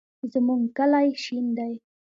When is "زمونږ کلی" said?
0.31-1.07